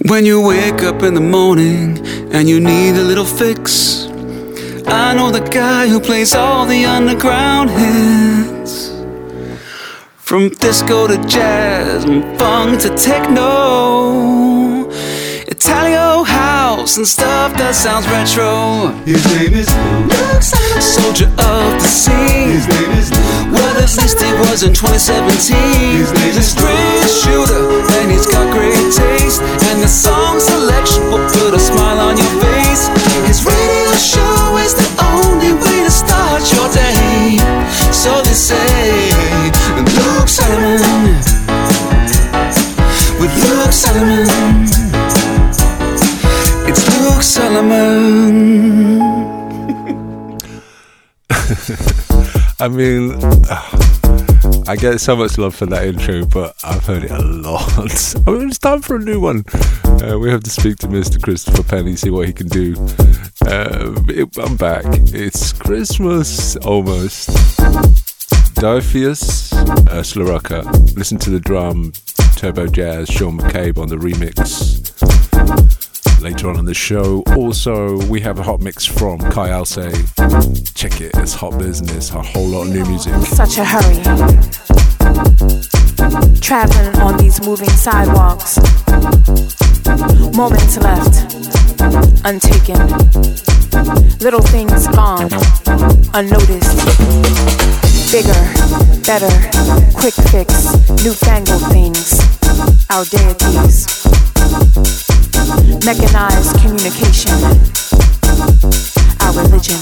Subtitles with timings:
[0.00, 1.98] When you wake up in the morning
[2.32, 4.06] and you need a little fix,
[4.86, 8.88] I know the guy who plays all the underground hits.
[10.16, 14.31] From disco to jazz, and funk to techno,
[15.62, 18.90] Italo house and stuff that sounds retro.
[19.06, 19.70] His name is
[20.10, 22.50] Luke Solomon, soldier of the sea.
[22.50, 23.14] His name is
[23.46, 25.54] Well, at least he was in 2017.
[26.02, 29.38] His name He's a straight shooter, and he's got great taste.
[29.70, 32.90] And the song selection will put a smile on your face.
[33.30, 37.38] His radio show is the only way to start your day.
[37.94, 38.66] So they say,
[39.78, 40.82] Luke Solomon.
[43.22, 44.61] With Luke Solomon.
[47.22, 49.00] Solomon.
[52.60, 53.12] I mean,
[54.68, 57.62] I get so much love for that intro, but I've heard it a lot.
[58.26, 59.44] I mean, it's time for a new one.
[59.84, 61.22] Uh, we have to speak to Mr.
[61.22, 62.74] Christopher Penny, see what he can do.
[63.46, 64.84] Uh, it- I'm back.
[65.14, 67.28] It's Christmas almost.
[68.58, 69.52] Diephuis,
[69.88, 70.02] uh.
[70.96, 71.92] Listen to the drum,
[72.36, 74.82] Turbojazz, Sean McCabe on the remix.
[76.20, 79.92] Later on in the show, also we have a hot mix from Kai Alcé.
[80.74, 83.12] Check it, it's hot business, a whole lot of new music.
[83.26, 83.98] such a hurry.
[86.40, 88.58] Traveling on these moving sidewalks.
[90.36, 91.34] Moments left,
[92.24, 92.78] untaken.
[94.20, 95.28] Little things gone,
[96.14, 96.78] unnoticed.
[98.12, 98.42] Bigger,
[99.02, 99.32] better,
[99.98, 100.72] quick fix,
[101.04, 102.20] newfangled things.
[102.90, 103.91] Our deities.
[105.84, 107.32] Mechanized communication.
[109.20, 109.80] Our religion.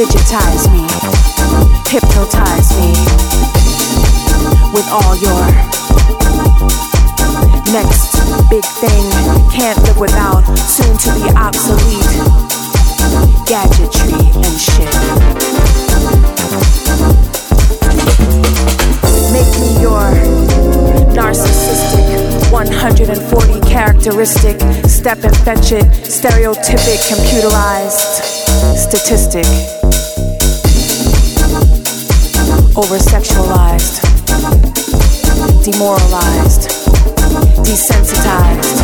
[0.00, 0.80] Digitize me,
[1.90, 2.88] hypnotize me
[4.72, 5.44] with all your
[7.70, 8.16] next
[8.48, 9.04] big thing.
[9.52, 12.16] Can't live without, soon to be obsolete
[13.46, 14.88] gadgetry and shit.
[19.34, 20.08] Make me your
[21.12, 28.40] narcissistic 140 characteristic step and fetch it stereotypic computerized
[28.76, 29.79] statistic
[32.80, 34.00] over sexualized
[35.62, 36.70] demoralized
[37.62, 38.78] desensitized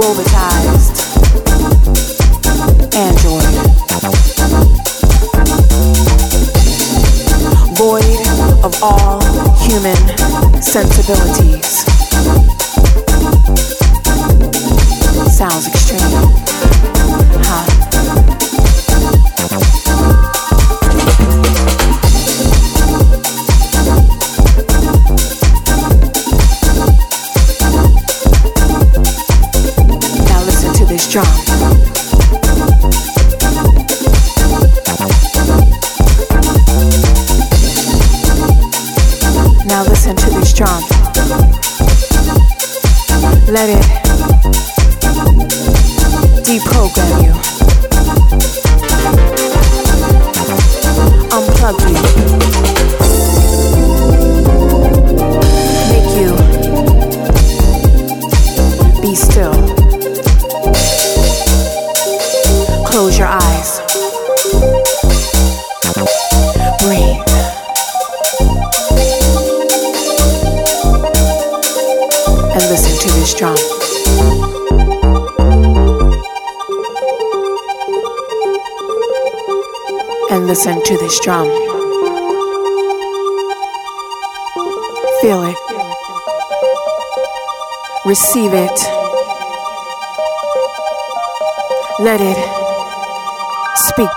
[0.00, 0.96] robotized
[2.96, 3.54] android
[7.76, 8.26] void
[8.64, 9.20] of all
[9.60, 10.02] human
[10.60, 11.84] sensibilities
[15.30, 16.41] sounds extreme.
[31.14, 31.51] Listen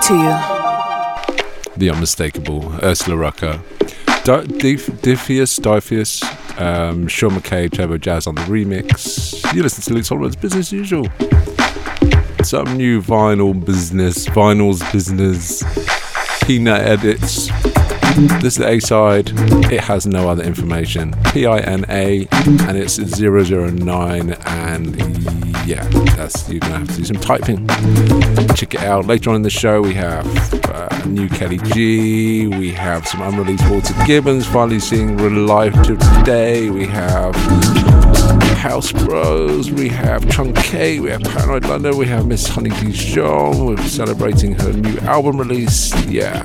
[0.08, 1.78] to you.
[1.78, 3.60] The unmistakable Ursula Rucker.
[4.24, 6.24] Di- Dif- Diephuis, Diephuis,
[6.60, 9.54] Um, Sean McKay, Turbojazz on the remix.
[9.54, 11.08] You listen to Luke Solomon's Business Usual.
[12.44, 15.64] Some new vinyl business, vinyls business,
[16.46, 17.50] Pina edits.
[18.42, 19.32] This is the A side.
[19.74, 21.14] It has no other information.
[21.34, 24.32] P I N A, and it's 009.
[24.46, 24.96] And
[25.66, 25.84] yeah,
[26.16, 27.68] that's you're gonna have to do some typing.
[28.56, 29.06] Check it out.
[29.06, 30.26] Later on in the show, we have
[30.66, 32.48] uh, new Kelly G.
[32.48, 36.70] We have some unreleased Walter Gibbons finally seeing real life today.
[36.70, 37.36] We have
[38.66, 43.66] House Bros, we have Chunk K, we have Paranoid London, we have Miss Honey Dijon,
[43.66, 45.94] we're celebrating her new album release.
[46.08, 46.42] Yeah.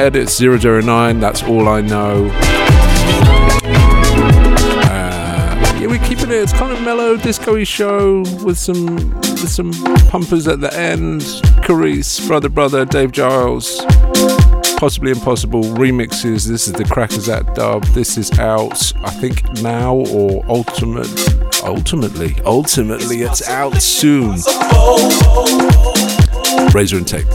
[0.00, 2.30] Edits 009, that's all I know.
[4.82, 9.72] Uh, yeah, we're keeping it, it's kind of mellow, disco show with some with some
[10.08, 11.20] pumpers at the end.
[11.66, 13.84] Cor.Ece, Brother Brother, Dave Giles,
[14.78, 16.46] Possibly Impossible remixes.
[16.48, 17.84] This is the Crackazat Dub.
[17.88, 21.10] This is out, I think, now or ultimate.
[21.62, 24.38] Ultimately, ultimately, it's out soon.
[26.72, 27.26] Razor-N-Tape.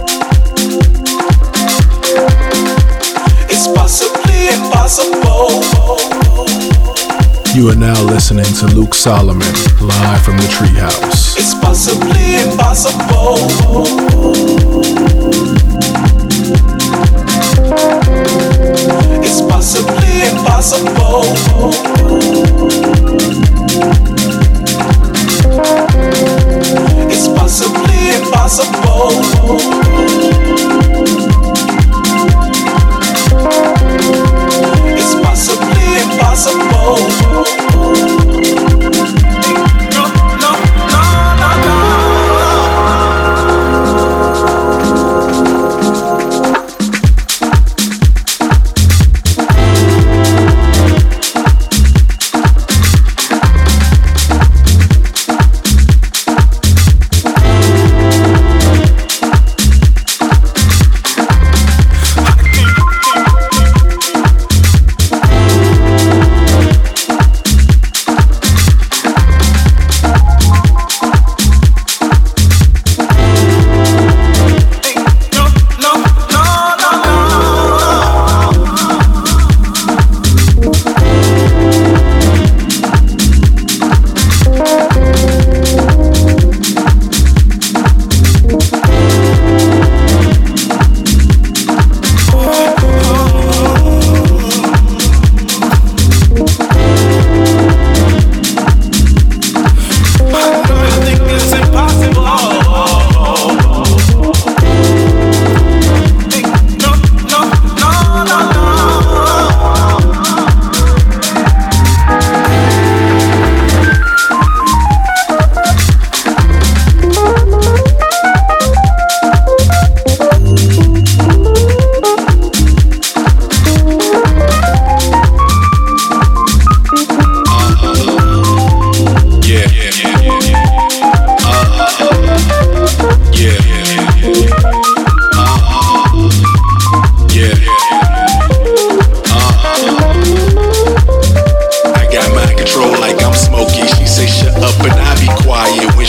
[3.85, 5.61] Possibly impossible.
[7.53, 11.37] You are now listening to Luke Solomon, live from the treehouse.
[11.37, 13.37] It's possibly impossible.
[19.23, 21.25] It's possibly impossible.
[27.11, 30.44] It's possibly impossible.
[36.87, 37.24] oh.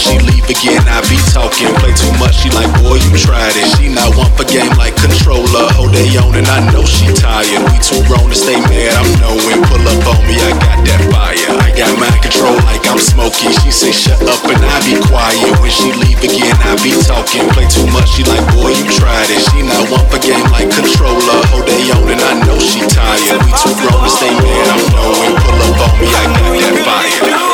[0.06, 1.72] She leave again, I be talking.
[1.80, 3.66] Play too much, she like, boy, you tried it.
[3.74, 5.66] She not one for game like controller.
[5.80, 7.64] Oh, they own and I know she tired.
[7.72, 9.60] We too grown to stay mad, I'm knowing.
[9.66, 11.50] Pull up on me, I got that fire.
[11.58, 13.50] I got mind control like I'm smoking.
[13.64, 15.58] She say shut up and I be quiet.
[15.58, 17.48] When she leave again, I be talking.
[17.56, 19.40] Play too much, she like, boy, you tried it.
[19.50, 21.40] She not one for game like controller.
[21.56, 23.40] Oh, they own and I know she tired.
[23.42, 25.34] We too grown to stay mad, I'm knowing.
[25.40, 27.45] Pull up on me, I got that fire.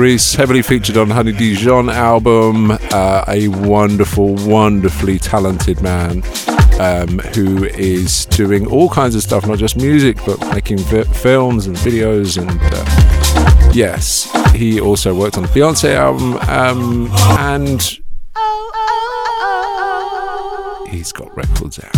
[0.00, 6.22] Cor.Ece, heavily featured on Honey Dijon album, uh, a wonderful, wonderfully talented man
[6.80, 11.66] um, who is doing all kinds of stuff, not just music, but making vi- films
[11.66, 12.40] and videos.
[12.40, 17.82] And uh, yes, he also worked on the Beyonce album, um, and
[20.90, 21.94] he's got records out.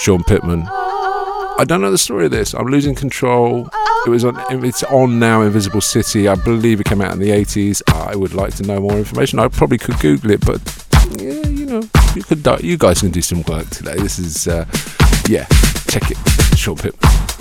[0.00, 0.66] Shawn Pittman.
[1.56, 2.52] I don't know the story of this.
[2.52, 3.68] I'm losing control.
[4.06, 4.36] It was on.
[4.64, 5.42] It's on now.
[5.42, 6.28] Invisible City.
[6.28, 7.80] I believe it came out in the 80s.
[7.92, 9.38] I would like to know more information.
[9.38, 10.60] I probably could Google it, but
[11.18, 11.82] yeah, you know,
[12.14, 12.44] you could.
[12.62, 13.94] You guys can do some work today.
[13.96, 14.66] This is, uh,
[15.28, 15.46] yeah,
[15.88, 16.18] check it.
[16.56, 17.33] Shawn Pittman.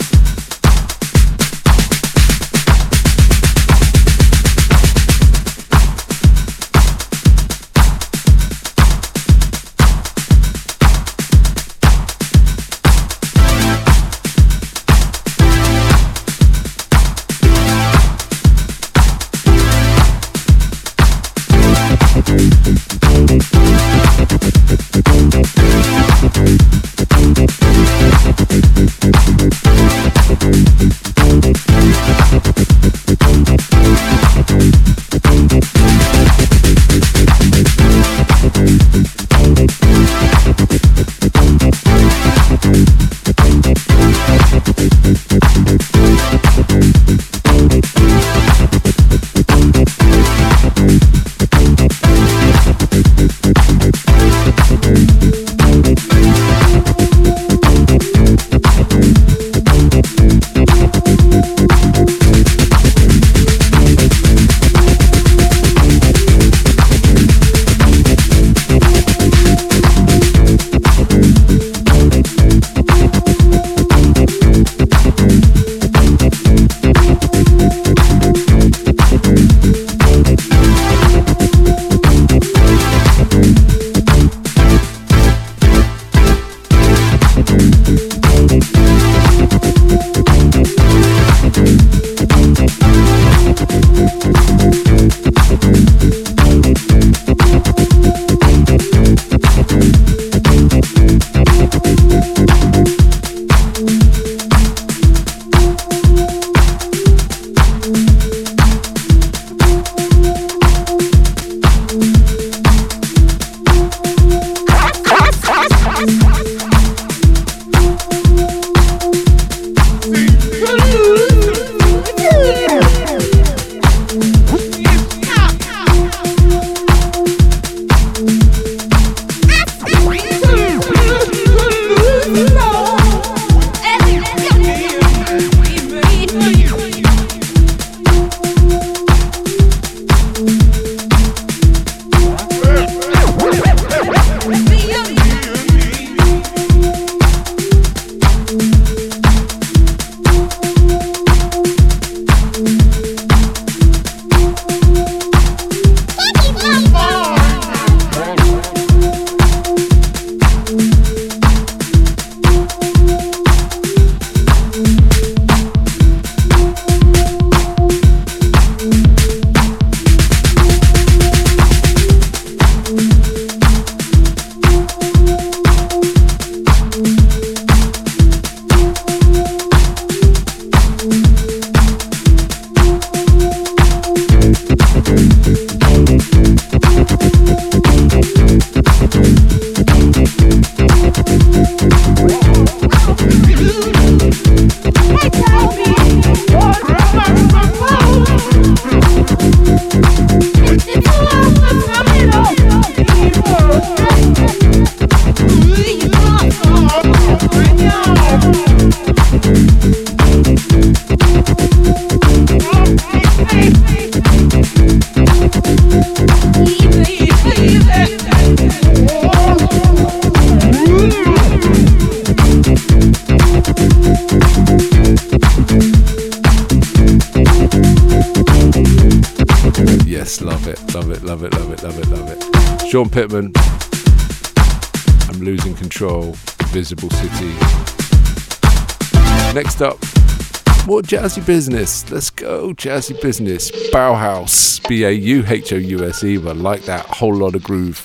[241.13, 242.09] Jazzy business.
[242.09, 243.69] Let's go, jazzy business.
[243.91, 247.61] Bauhouse, B A U H O U S E, but like that whole lot of
[247.63, 248.03] groove.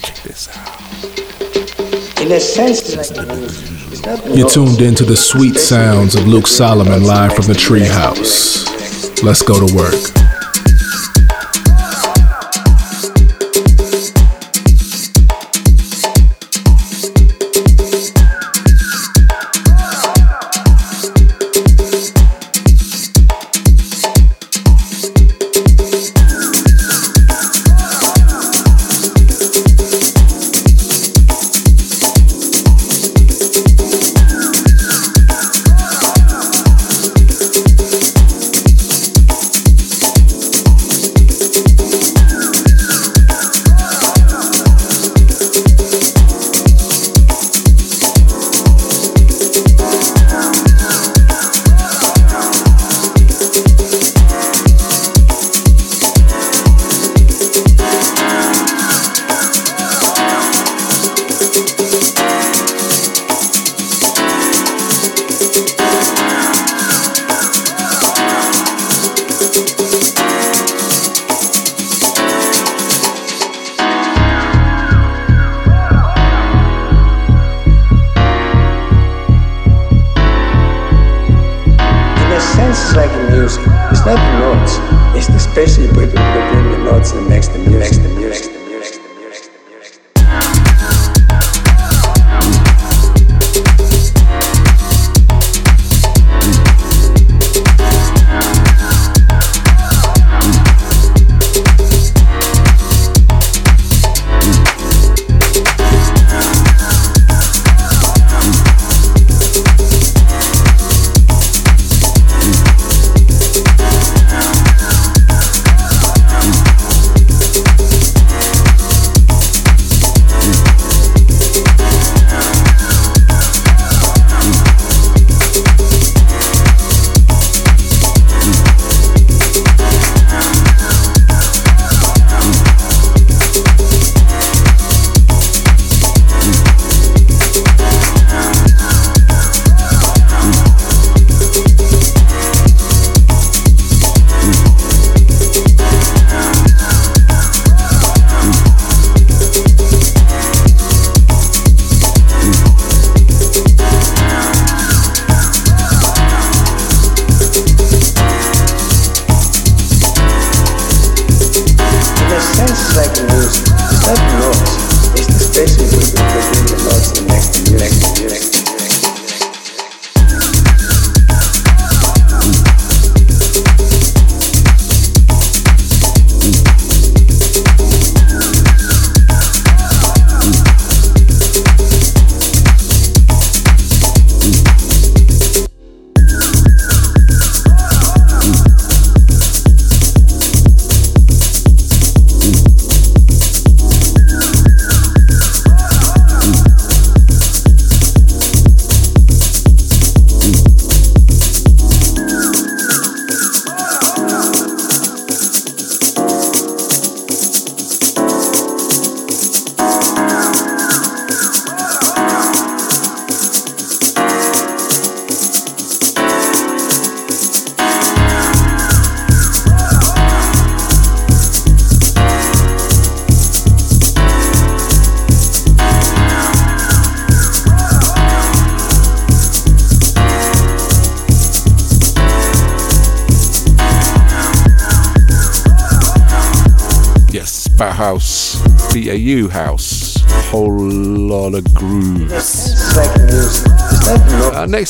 [0.00, 0.80] Check this out.
[2.22, 2.90] In a sense,
[4.34, 8.64] You're tuned into the sweet sounds of Luke Solomon live from the treehouse.
[9.22, 10.21] Let's go to work.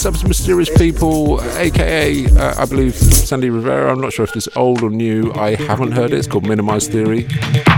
[0.05, 3.93] Is Mysterious People, aka uh, I believe Sandy Rivera.
[3.93, 5.33] I'm not sure if it's old or new.
[5.35, 6.19] I haven't heard it.
[6.19, 7.29] It's called Minimize Theory,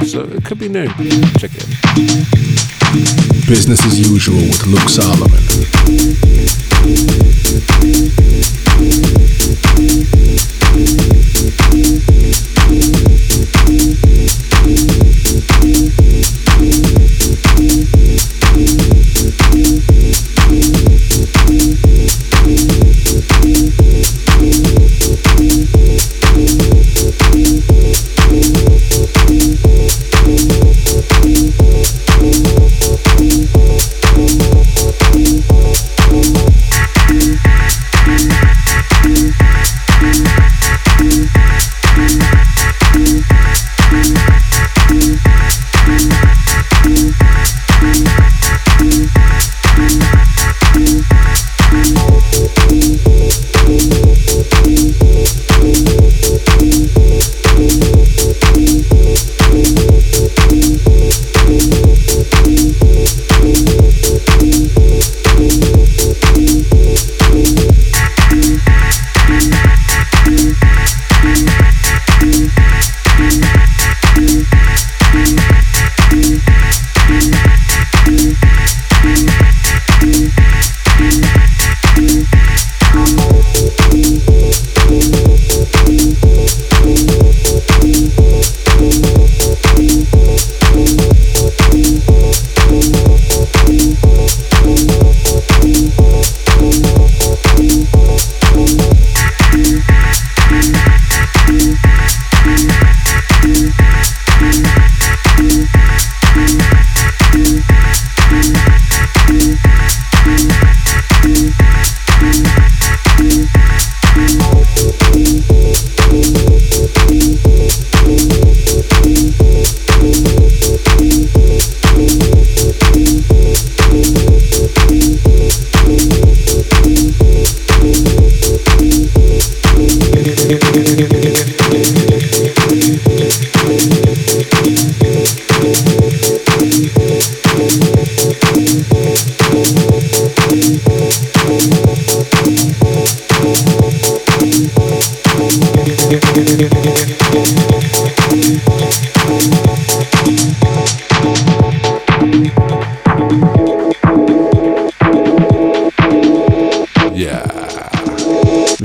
[0.06, 0.88] so it could be new.
[1.38, 1.62] Check it.
[1.62, 1.70] out.
[3.46, 5.28] Business as usual with Luke Solomon.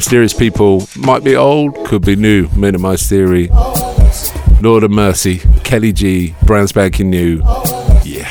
[0.10, 2.50] mysterious people might be old, could be new.
[2.58, 3.48] Minimize Theory,
[4.60, 7.38] Lord of Mercy, Kelly G, brand spanking new.
[8.04, 8.28] Yeah.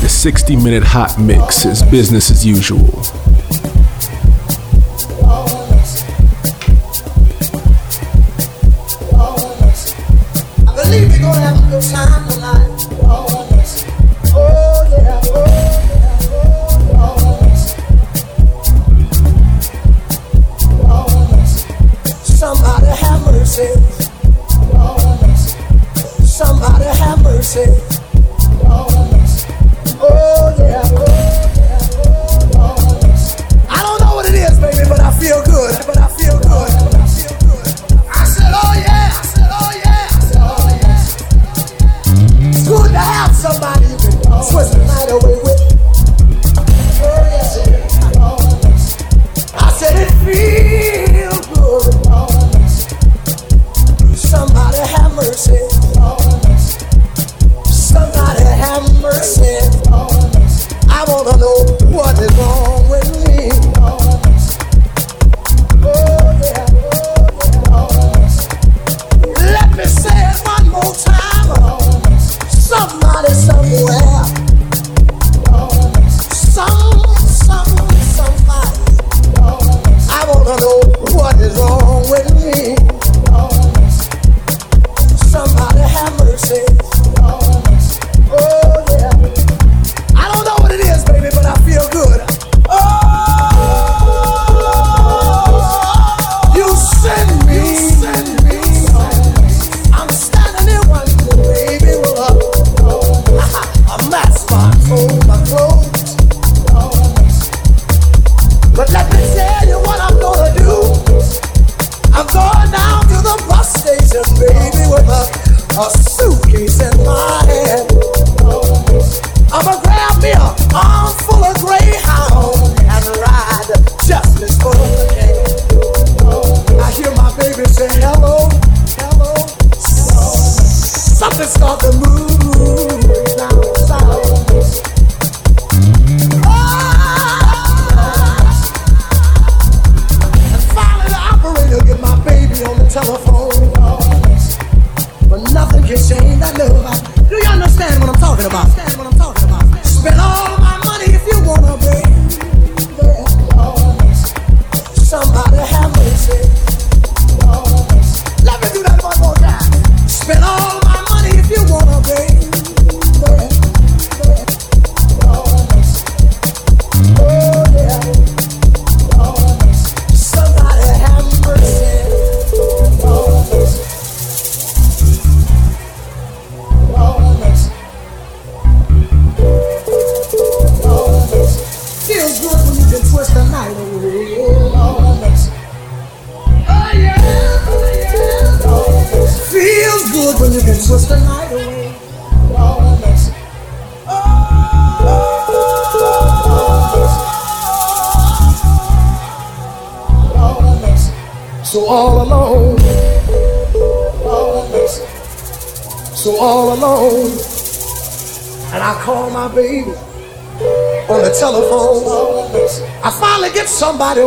[0.00, 3.19] The 60 minute hot mix is business as usual.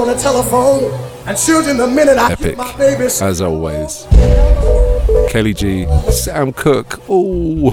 [0.03, 0.83] on the telephone
[1.25, 3.21] and shooting the minute I Epic, my babies.
[3.21, 4.05] As always.
[5.29, 6.99] Kelly G, Sam Cooke.
[7.07, 7.71] Oh,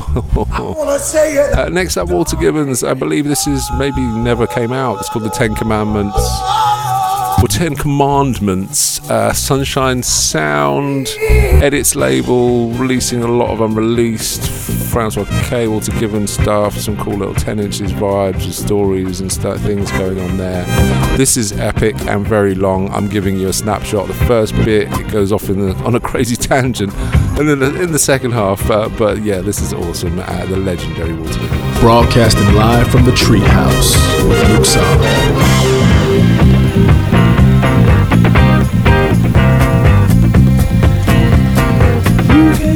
[1.57, 2.85] uh, next up, Walter Gibbons.
[2.85, 5.01] I believe this is maybe never came out.
[5.01, 6.17] It's called The Ten Commandments
[7.43, 9.01] or Ten Commandments.
[9.11, 14.60] Uh, Sunshine Sound edits label, releasing a lot of unreleased
[14.91, 19.61] Francois Cable to Gibbon Staff, some cool little 10 inches vibes and stories and st-
[19.61, 20.65] things going on there.
[21.17, 22.91] This is epic and very long.
[22.91, 24.09] I'm giving you a snapshot.
[24.09, 26.93] The first bit, it goes off the, on a crazy tangent,
[27.39, 30.19] and then in the second half, uh, but yeah, this is awesome.
[30.19, 31.39] Uh, the legendary Walter.
[31.81, 33.95] Broadcasting live from the treehouse
[34.29, 34.67] with Luke
[42.31, 42.70] You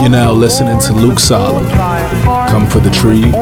[0.00, 1.64] You're now the listening to Luke Solomon.
[1.64, 3.34] all thy heart, Come for the trees,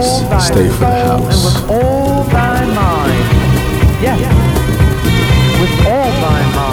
[0.43, 1.45] stay for the house.
[1.45, 4.03] with all thy mind.
[4.03, 4.19] Yes,
[5.61, 6.68] with all thy mind.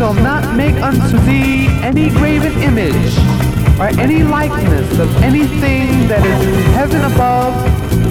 [0.00, 3.18] Shalt not make unto thee any graven image,
[3.78, 7.52] or any likeness of anything that is in heaven above,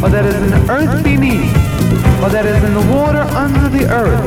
[0.03, 1.49] or that is in the earth beneath,
[2.21, 4.21] or that is in the water under the earth.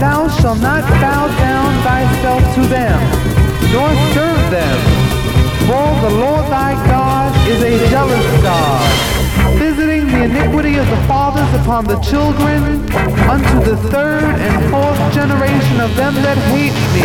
[0.00, 2.98] Thou shalt not bow down thyself to them,
[3.68, 4.78] nor serve them.
[5.68, 8.80] For the Lord thy God is a jealous God,
[9.58, 9.91] visiting
[10.22, 12.62] the iniquity of the fathers upon the children,
[13.28, 17.02] unto the third and fourth generation of them that hate me,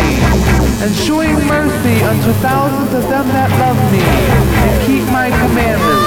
[0.84, 6.06] and shewing mercy unto thousands of them that love me, and keep my commandments.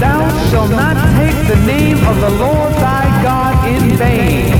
[0.00, 4.52] Thou shalt not take the name of the Lord thy God in vain,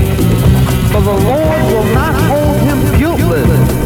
[0.91, 3.80] for the Lord will not hold him guiltless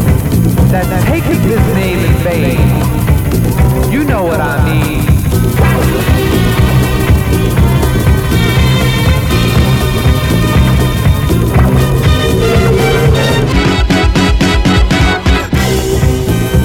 [0.76, 3.92] that taketh his name in vain.
[3.92, 5.06] You know what I mean.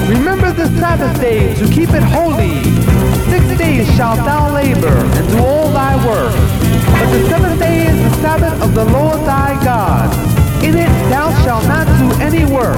[0.09, 2.63] Remember the Sabbath day to keep it holy.
[3.31, 6.33] Six days shalt thou labor and do all thy work.
[6.99, 10.30] But the seventh day is the Sabbath of the Lord thy God.
[10.63, 12.77] In it thou shalt not do any work,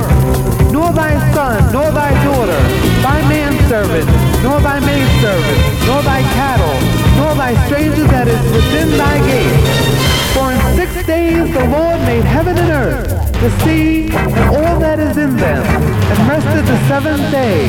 [0.71, 2.59] nor thy son, nor thy daughter,
[3.03, 4.07] thy manservant,
[4.41, 6.77] nor thy maidservant, nor thy cattle,
[7.19, 10.03] nor thy stranger that is within thy gate.
[10.33, 13.09] For in six days the Lord made heaven and earth,
[13.41, 17.67] the sea, and all that is in them, and rested the seventh day.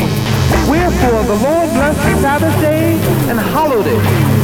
[0.70, 2.94] Wherefore the Lord blessed the Sabbath day
[3.28, 4.43] and hallowed it.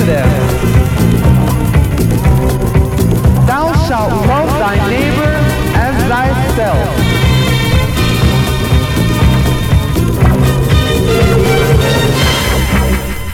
[0.00, 0.28] Them.
[3.46, 5.34] Thou shalt love thy neighbor
[5.74, 6.88] as thyself.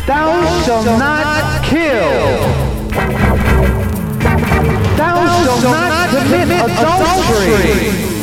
[0.07, 2.69] Thou shalt not kill.
[4.97, 8.18] Thou shalt not commit adultery.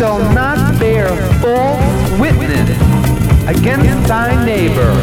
[0.00, 1.08] Shalt not bear
[1.42, 2.70] false witness
[3.46, 4.94] against thy neighbor.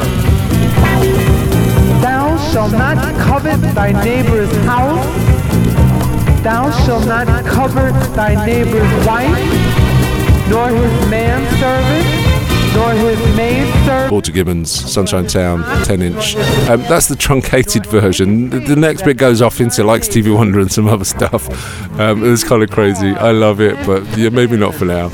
[2.02, 5.06] Thou shalt not covet thy neighbor's house.
[6.42, 9.38] Thou shalt not covet thy neighbor's wife,
[10.50, 12.27] nor his manservant,
[12.78, 14.12] nor his maid.
[14.12, 16.36] Walter Gibbons, Sunshine Sound, 10 inch.
[16.70, 18.50] Um, that's the truncated version.
[18.50, 21.50] The, the, next bit goes off into like Stevie Wonder and some other stuff.
[22.00, 23.10] Um, it was kind of crazy.
[23.12, 25.08] I love it, but yeah, maybe not for now.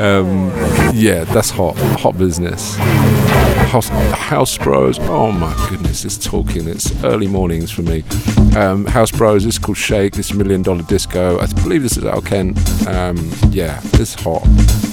[0.00, 0.48] Um,
[0.94, 1.76] yeah, that's hot.
[2.00, 2.76] Hot business.
[2.76, 4.98] House, House Bros.
[5.00, 6.68] Oh my goodness, it's talking.
[6.68, 8.04] It's early mornings for me.
[8.56, 9.44] Um, House Bros.
[9.44, 10.14] is called Shake.
[10.14, 11.38] This Million Dollar Disco.
[11.38, 12.58] I believe this is Al Kent.
[12.86, 13.16] Um,
[13.50, 14.91] yeah, it's hot.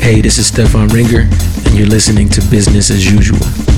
[0.00, 1.28] Hey, this is Stefan Ringer,
[1.66, 3.69] and you're listening to Business as Usual.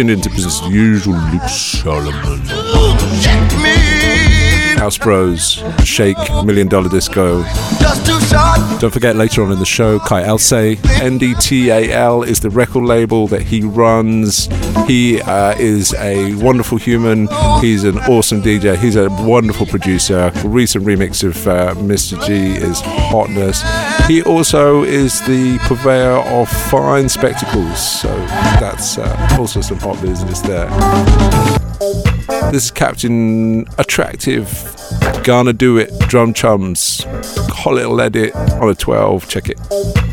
[0.00, 2.40] Tuned into business as usual, Luke Solomon.
[4.78, 7.42] House Bros, Shake, Million Dollar Disco.
[8.78, 13.42] Don't forget later on in the show, Kai Alcé, NDATL is the record label that
[13.42, 14.48] he runs.
[14.90, 17.28] He uh, is a wonderful human.
[17.60, 18.76] He's an awesome DJ.
[18.76, 20.32] He's a wonderful producer.
[20.34, 22.20] A recent remix of uh, Mr.
[22.26, 23.62] G is Hotness.
[24.08, 28.00] He also is the purveyor of fine spectacles.
[28.00, 28.08] So
[28.58, 30.68] that's uh, also some hot business there.
[32.50, 34.48] This is Captain Attractive.
[35.22, 35.96] Ghana Do It.
[36.08, 37.04] Drum chums.
[37.06, 39.28] Hot little edit on a 12.
[39.28, 40.09] Check it.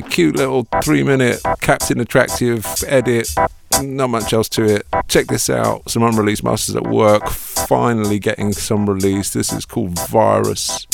[0.00, 3.28] A cute little three minute Captain Attractive edit.
[3.82, 4.86] Not much else to it.
[5.08, 5.90] Check this out.
[5.90, 7.28] Some unreleased masters at work.
[7.28, 9.34] Finally getting some release.
[9.34, 10.86] This is called Virus.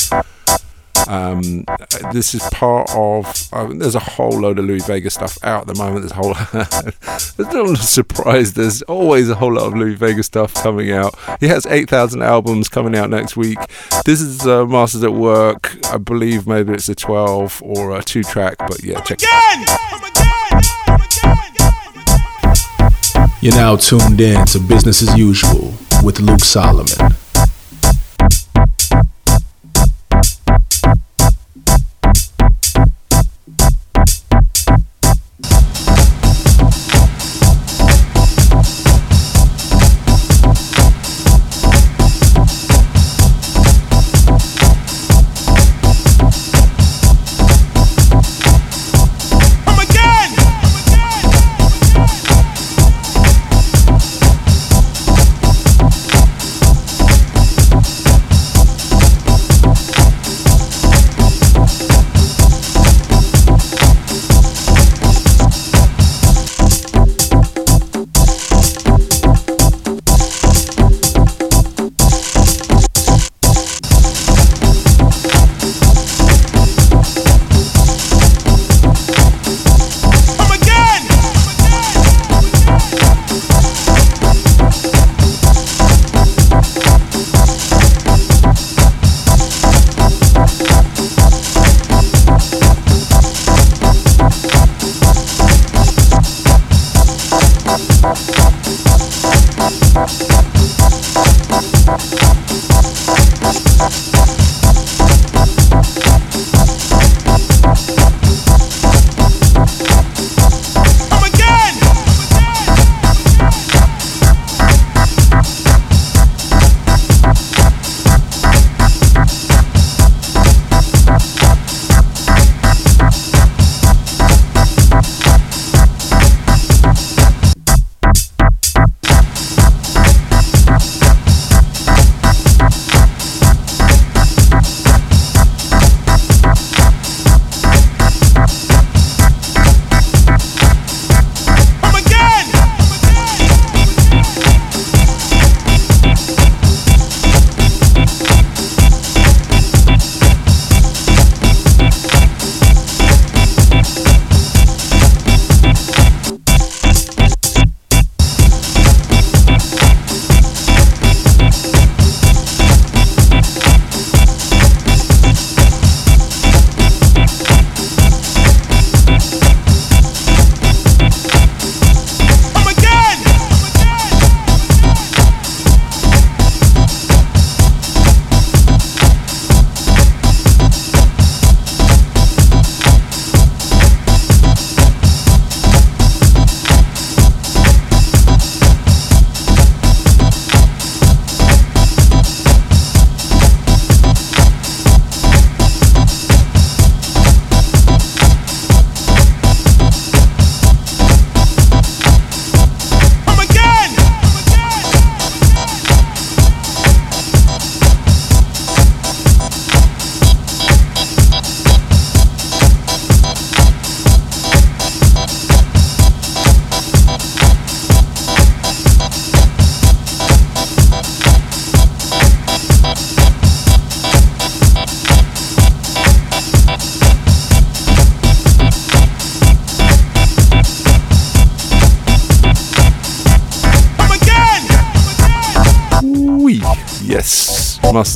[1.07, 1.63] Um,
[2.11, 3.47] this is part of.
[3.53, 6.01] Uh, there's a whole load of Louie Vega stuff out at the moment.
[6.01, 6.33] There's a whole.
[7.37, 8.53] there's no surprise.
[8.53, 11.15] There's always a whole lot of Louie Vega stuff coming out.
[11.39, 13.57] He has 8,000 albums coming out next week.
[14.07, 15.85] This is uh, Masters at Work.
[15.93, 19.27] I believe maybe it's a 12 or a two track, but yeah, check it
[23.41, 27.16] You're now tuned in to Business as Usual with Luke Solomon.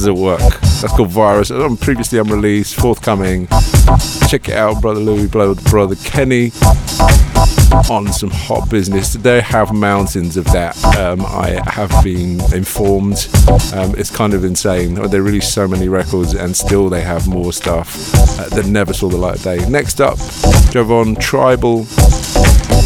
[0.02, 0.40] Yes, at Work.
[0.40, 1.52] That's called Virus.
[1.52, 3.48] Um, previously unreleased, forthcoming.
[4.28, 6.52] Check it out, Brother Louie, Brother Kenny
[7.90, 9.14] on some hot business.
[9.14, 10.76] They have mountains of that.
[10.98, 13.28] Um, I have been informed.
[13.74, 14.96] Um, it's kind of insane.
[15.10, 19.10] They release so many records and still they have more stuff uh, that never saw
[19.10, 19.70] the light of day.
[19.70, 20.18] Next up,
[20.72, 21.80] Jovonn Tribal.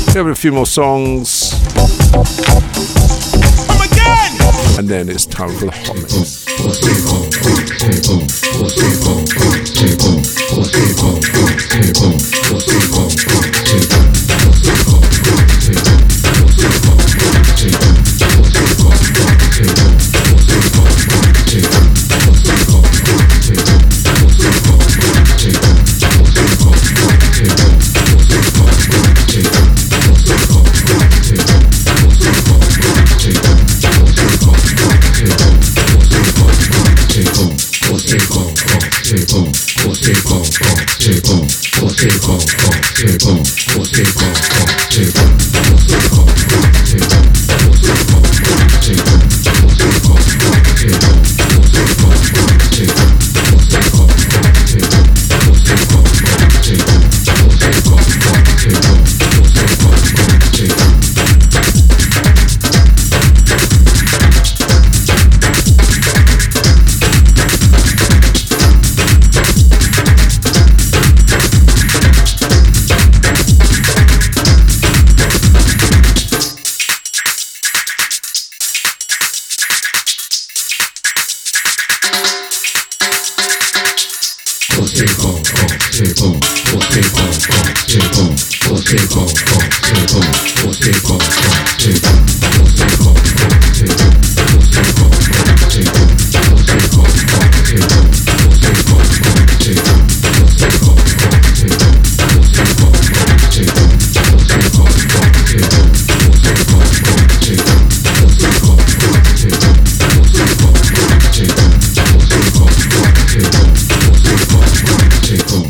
[0.07, 1.53] We have a few more songs.
[4.77, 6.44] And then it's time for the hot mix
[7.85, 12.14] table, full table, full table, full table, full table.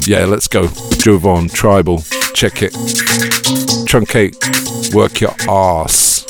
[0.07, 0.67] Yeah, let's go.
[1.01, 1.97] Jovonn Tribal.
[2.35, 2.73] Check it.
[3.89, 4.35] Truncate.
[4.93, 6.27] Work your ass.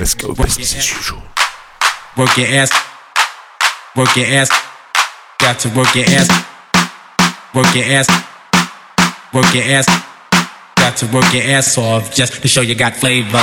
[0.00, 0.34] Let's go.
[0.34, 1.22] Business as usual.
[2.16, 2.72] Work your ass.
[3.94, 4.50] Work your ass.
[5.38, 6.28] Got to work your ass.
[7.54, 8.08] Work your ass.
[9.32, 9.86] Work your ass.
[10.74, 13.38] Got to work your ass off just to show you got flavor.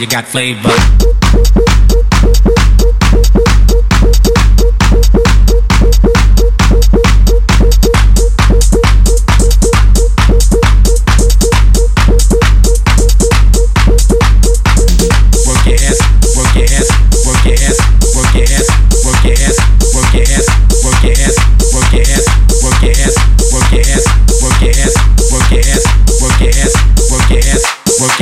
[0.00, 1.65] You got flavor.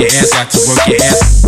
[0.04, 1.44] your ass, got to work your ass.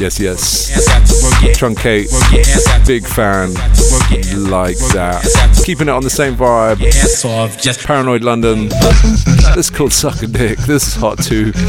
[0.00, 0.70] Yes, yes.
[1.58, 2.08] Truncate,
[2.86, 3.52] big fan.
[4.36, 5.22] Like that.
[5.64, 6.80] Keeping it on the same vibe.
[7.24, 7.60] off.
[7.60, 8.68] Just Paranoid London.
[8.68, 10.58] This is called Suck a Dick.
[10.60, 11.52] This is hot too.
[11.52, 11.66] Suck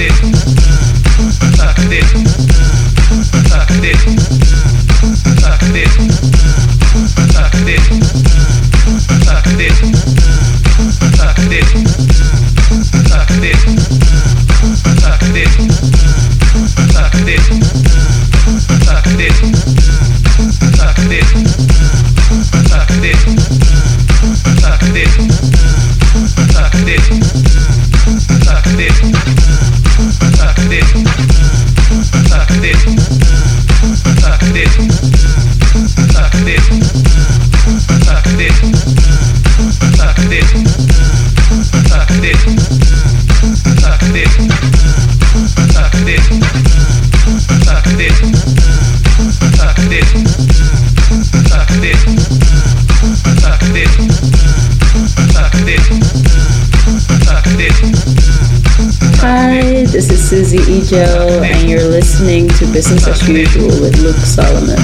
[60.52, 64.76] Susie and you're listening to Business as Usual with Luke Solomon.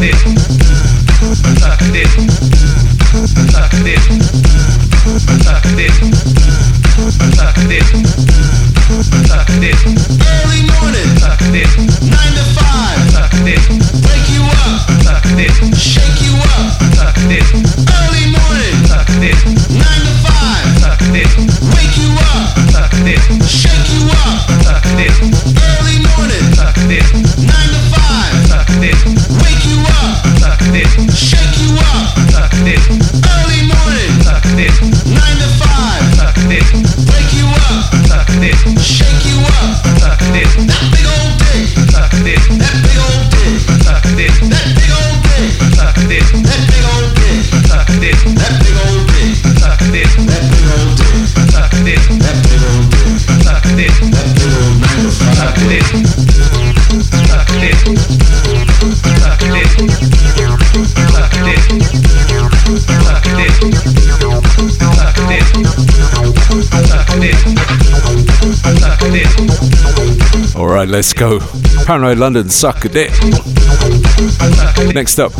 [0.00, 0.39] this.
[70.90, 71.38] let's go.
[71.86, 73.10] Paranoid London, suck a dick.
[74.94, 75.32] Next up,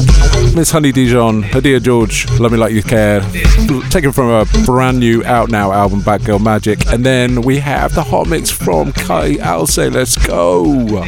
[0.54, 3.20] Miss Honey Dijon, Hadiya George, Love Me Like You Care,
[3.90, 6.86] taken from a brand new out now album, Black Girl Magic.
[6.86, 11.04] And then we have the hot mix from Kai say let's go.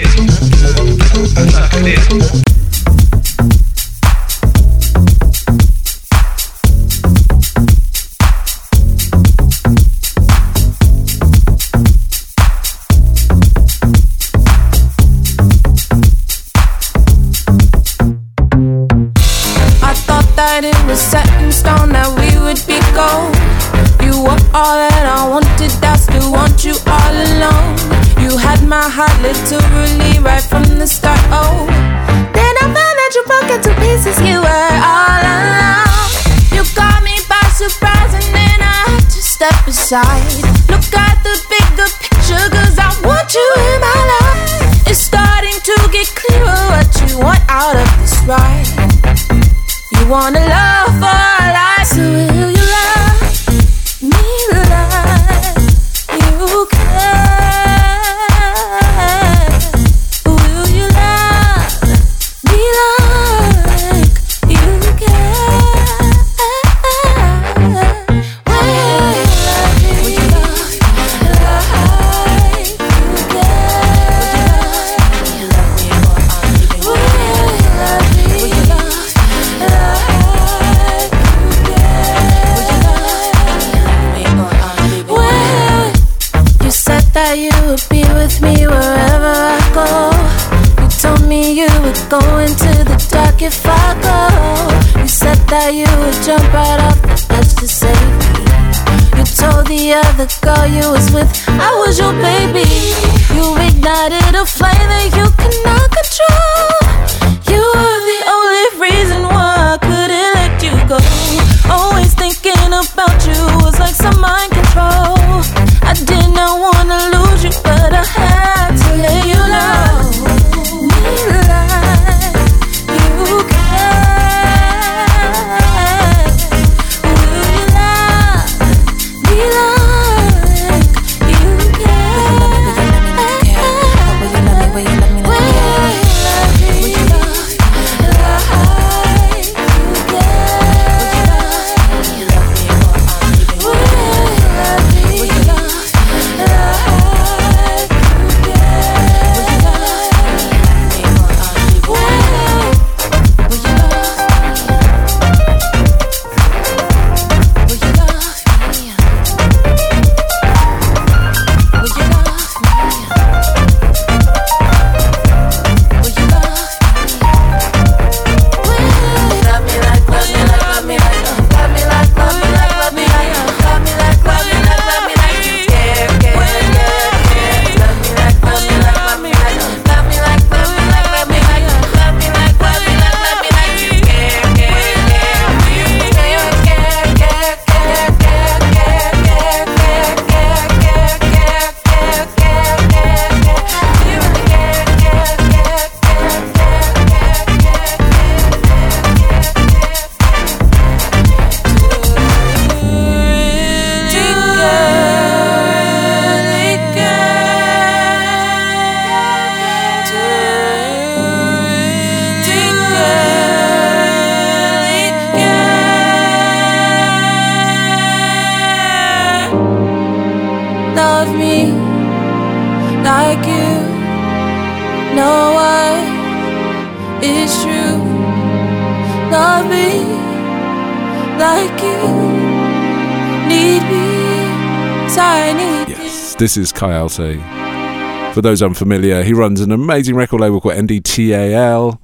[236.53, 238.35] This is Alcé.
[238.35, 241.99] For those unfamiliar, he runs an amazing record label called NDATL.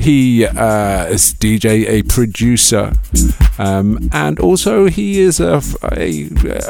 [0.00, 2.92] He uh, is DJ, a producer,
[3.58, 5.60] um, and also he is a,
[5.90, 6.28] a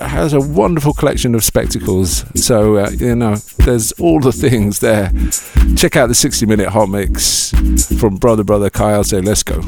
[0.08, 2.24] has a wonderful collection of spectacles.
[2.42, 5.12] So uh, you know, there's all the things there.
[5.76, 7.50] Check out the 60 minute hot mix
[8.00, 9.02] from Brother Brother Kyle.
[9.02, 9.22] Alcé.
[9.22, 9.60] Let's go.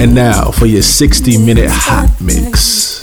[0.00, 3.00] And now for your 60 minute hot mix.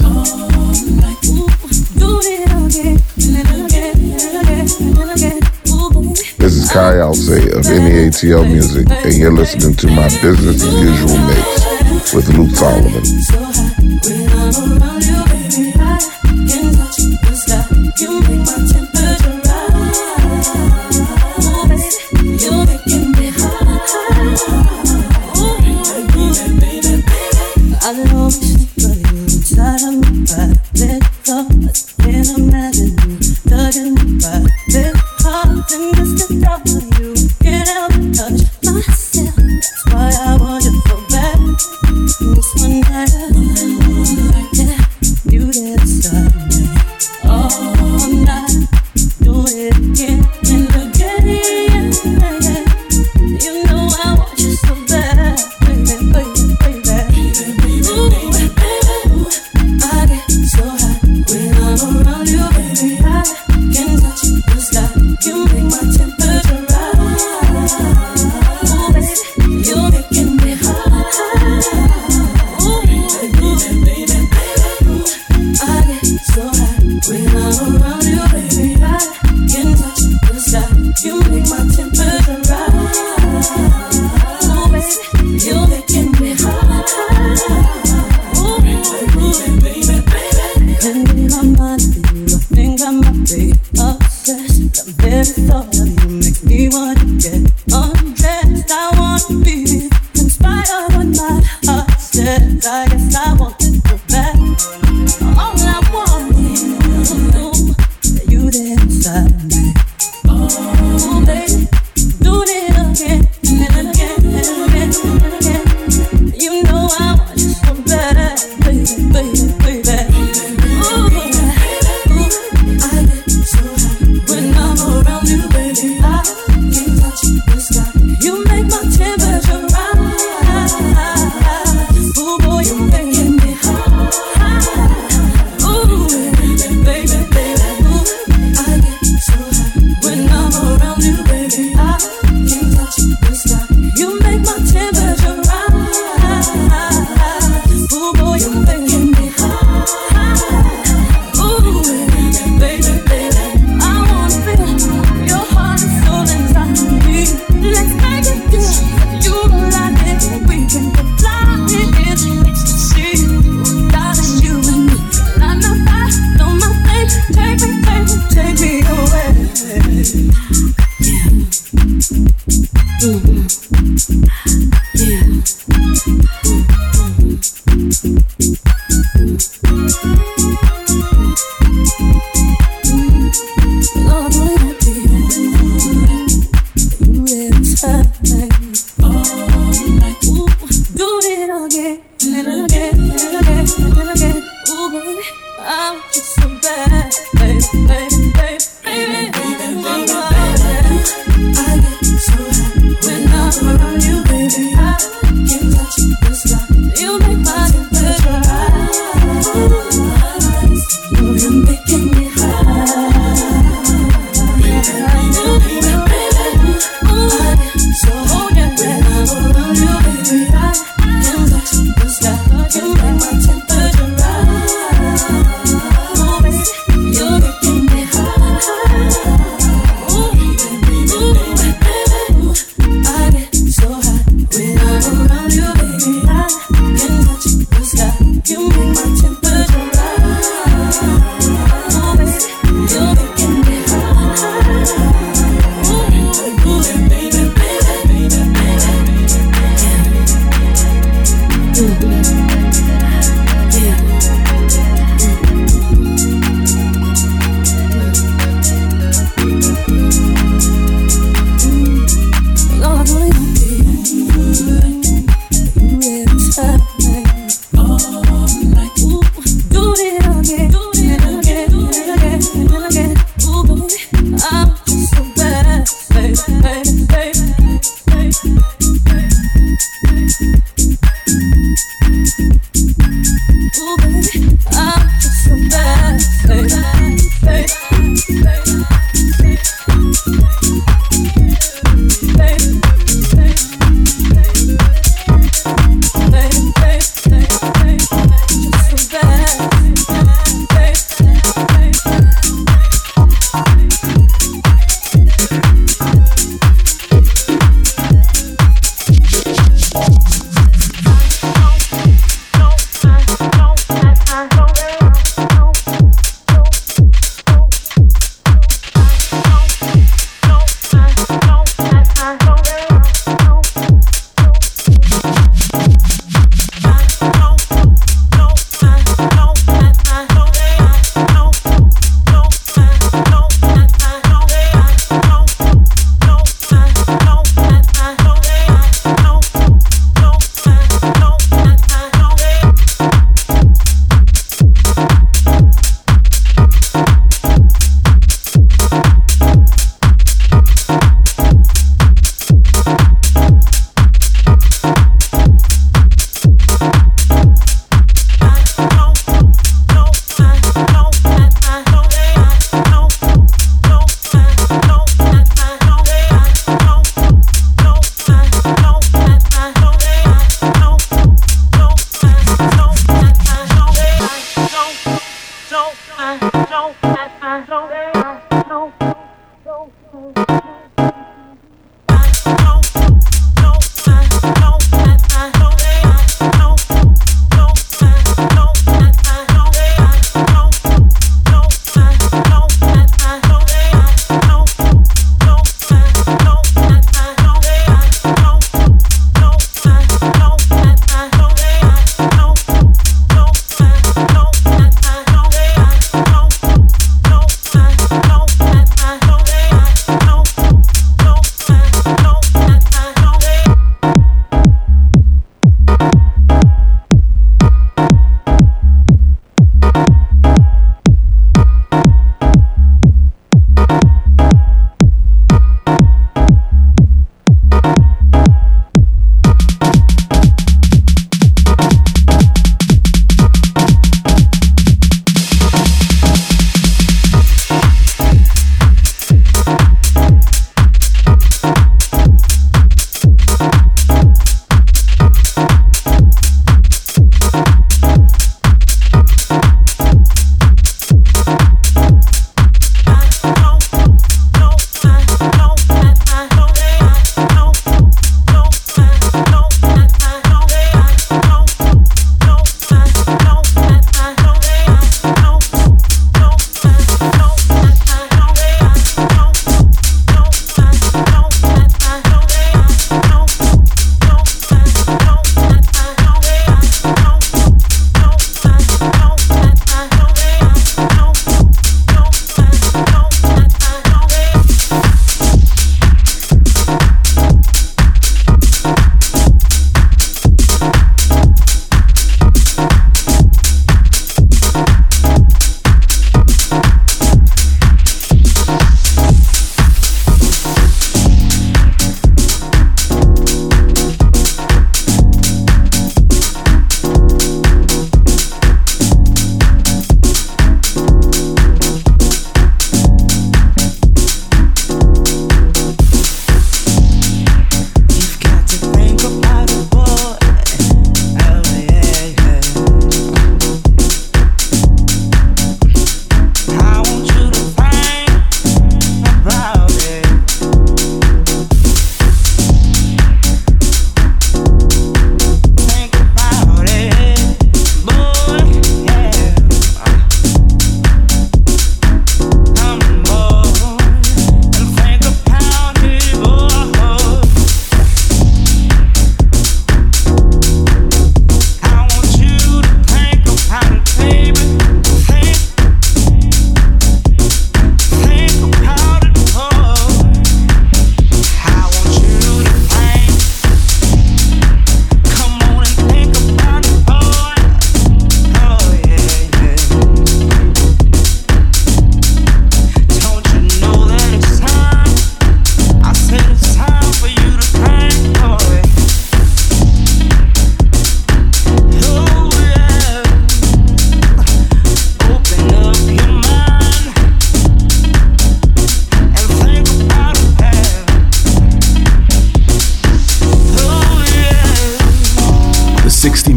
[6.38, 11.18] This is Kai Alcé of NDATL Music, and you're listening to my business as usual
[11.28, 13.04] mix with Luke Solomon.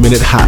[0.08, 0.47] Minute hot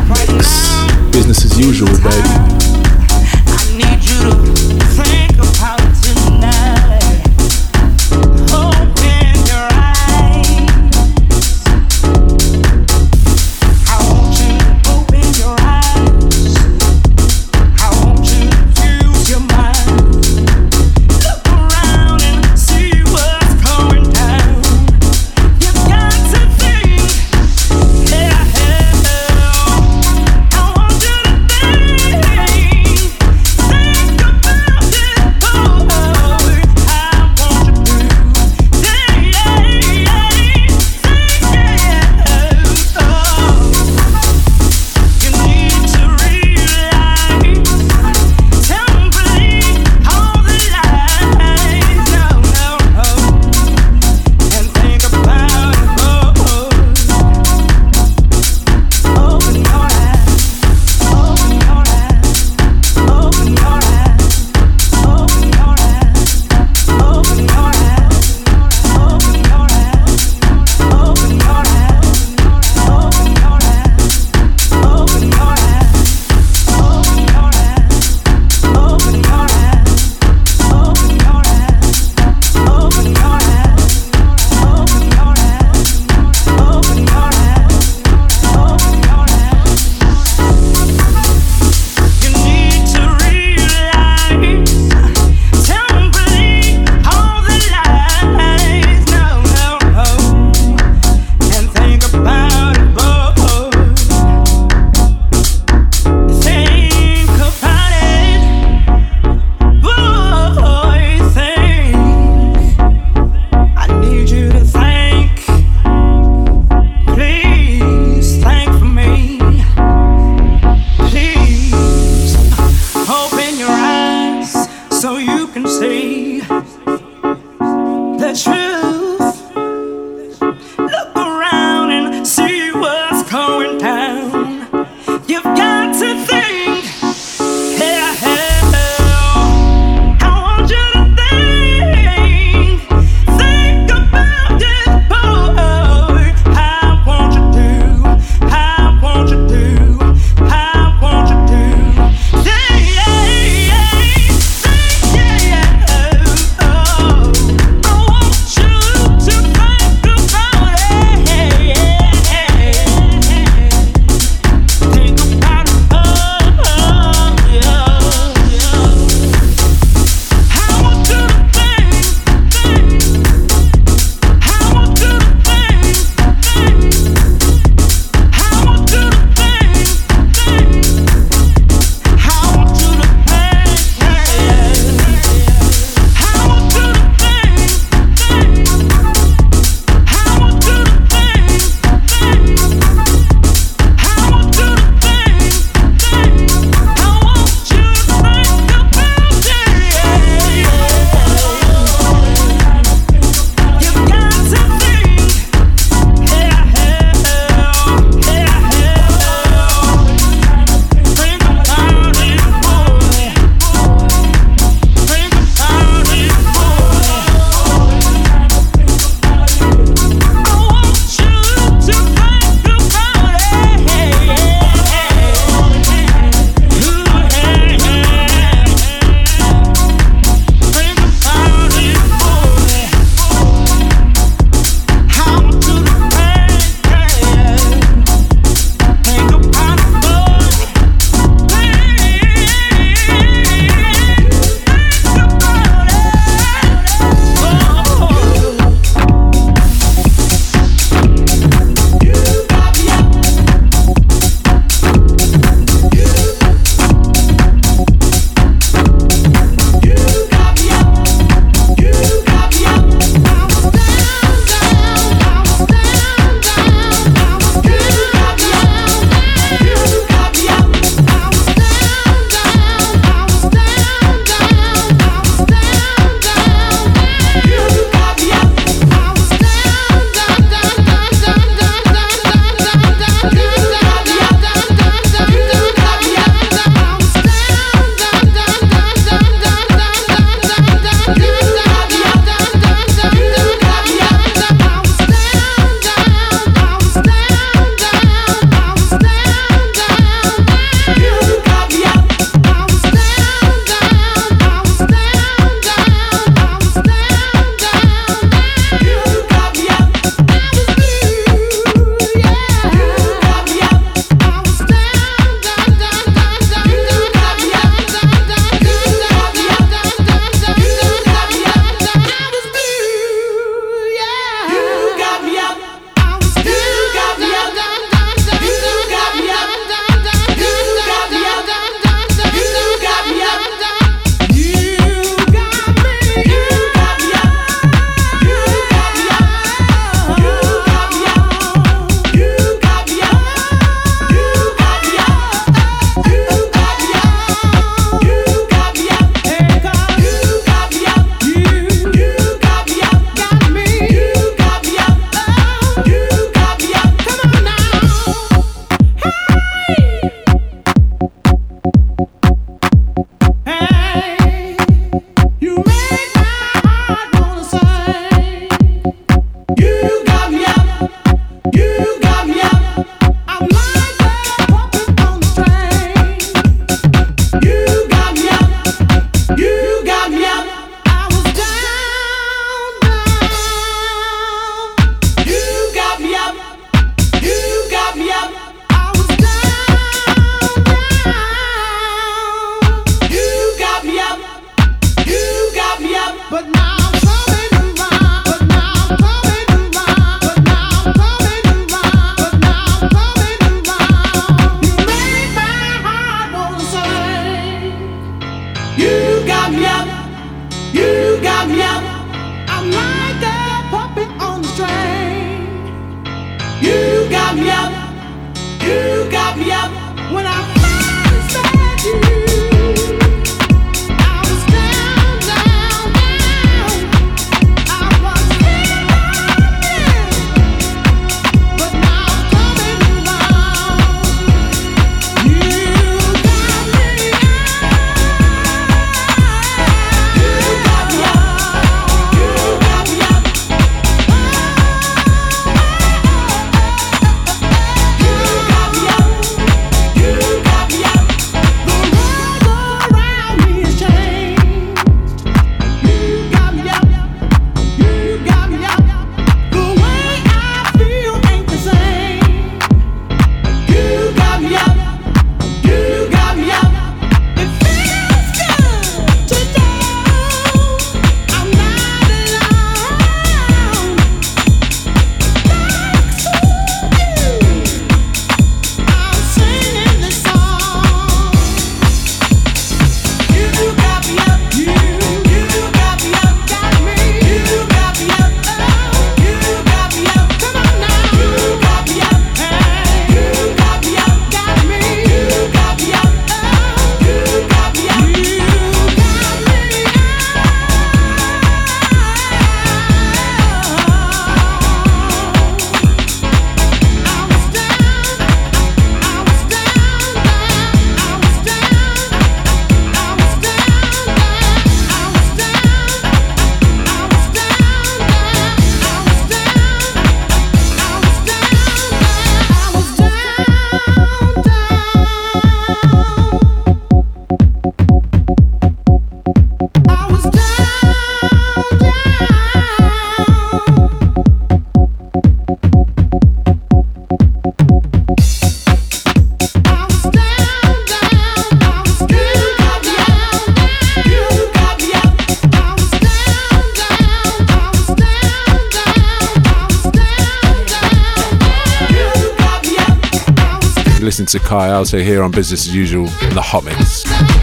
[554.30, 554.70] Sakai.
[554.70, 557.39] Alcé here on Business as Usual in the hot mix.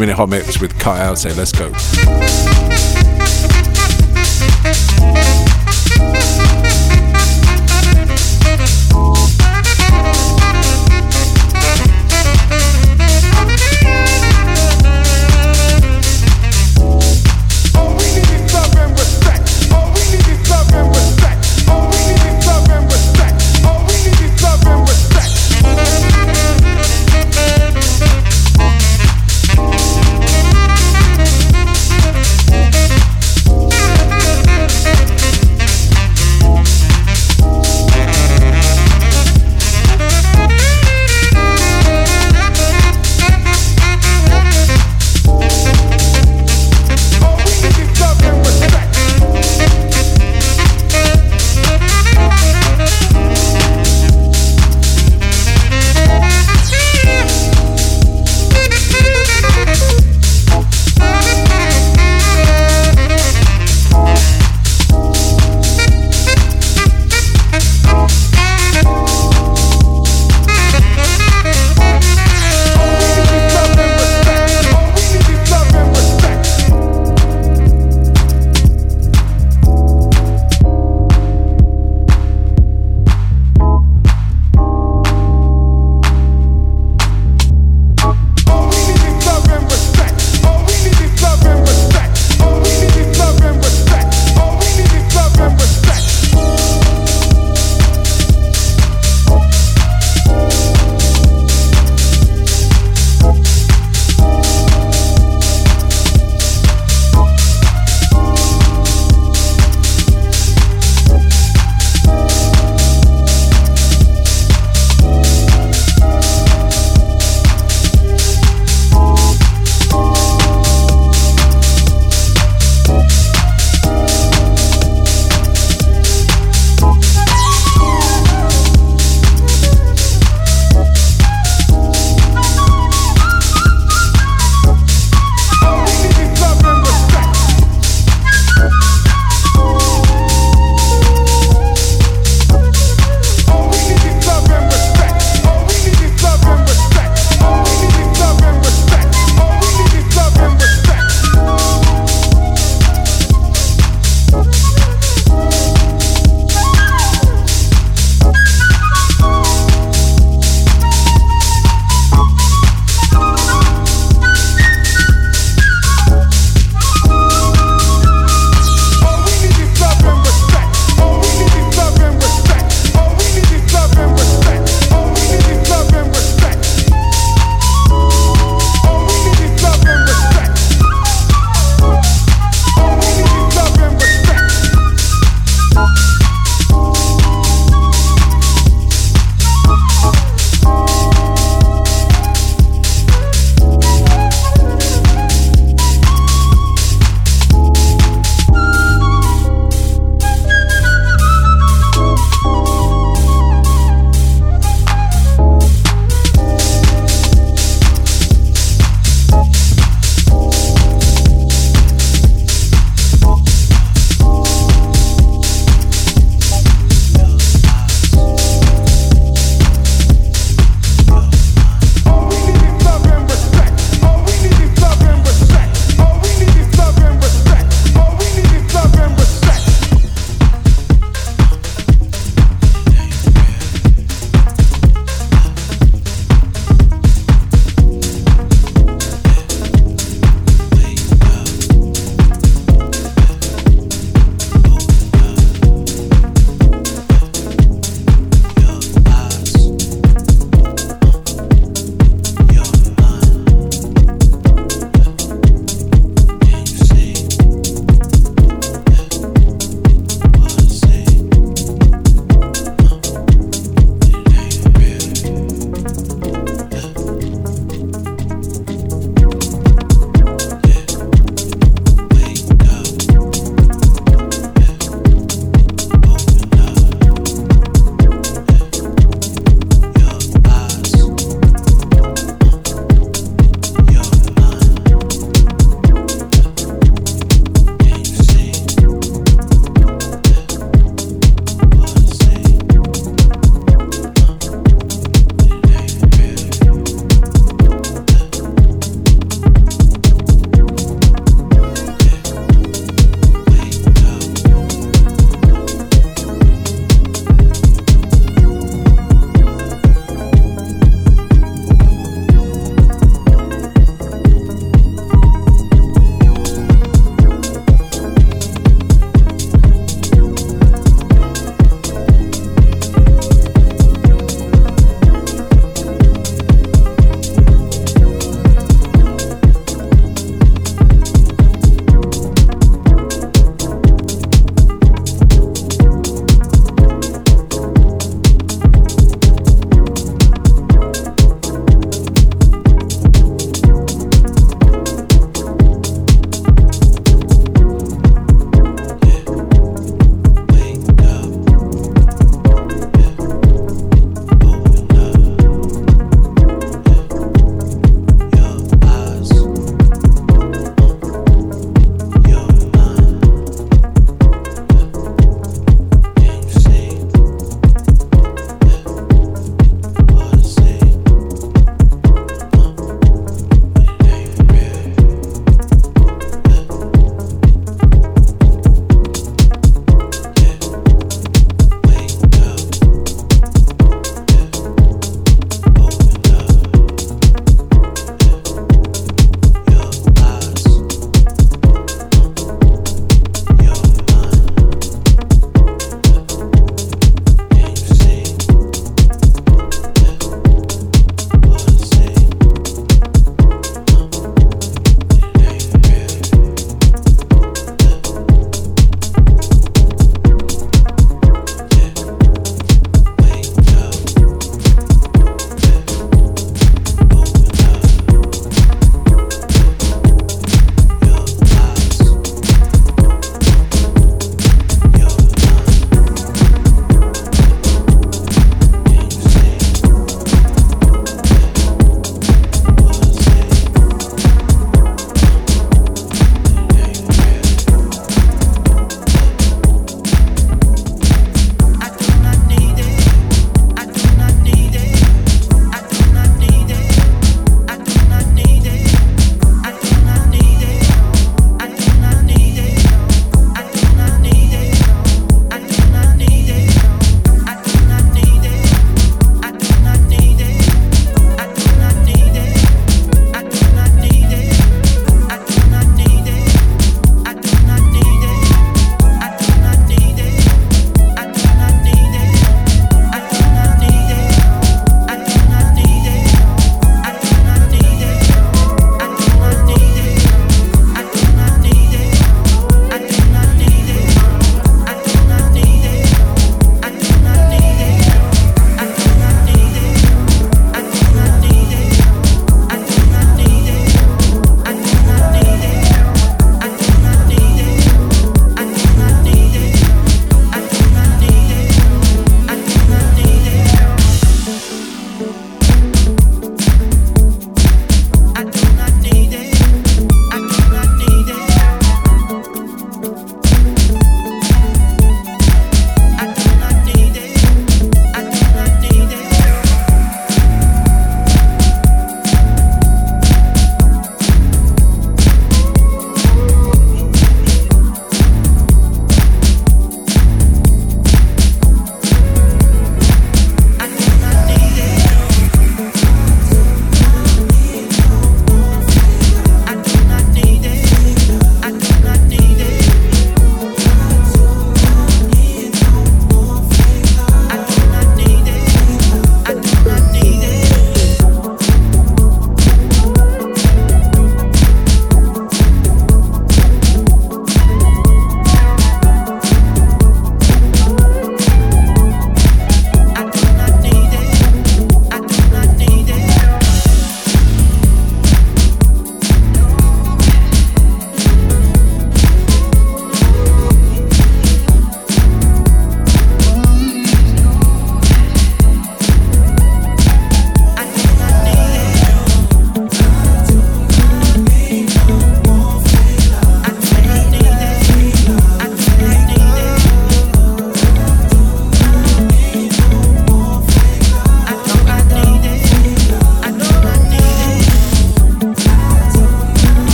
[0.00, 2.99] Minute hot mix with Kai Alcé, Let's go.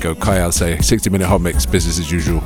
[0.00, 0.14] Go.
[0.14, 2.42] Kai Alcé 60 minute hot mix, business as usual.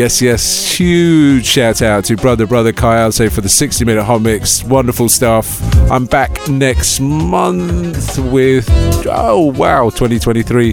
[0.00, 0.72] Yes, yes.
[0.78, 4.64] Huge shout out to brother, brother Kai Alcé for the 60 minute hot mix.
[4.64, 5.60] Wonderful stuff.
[5.90, 8.66] I'm back next month with,
[9.06, 10.72] oh wow, 2023.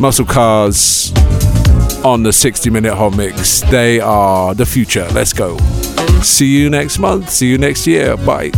[0.00, 1.12] Muscle Cars
[2.04, 3.62] on the 60 minute hot mix.
[3.62, 5.08] They are the future.
[5.08, 5.58] Let's go.
[6.22, 7.30] See you next month.
[7.30, 8.16] See you next year.
[8.18, 8.52] Bye.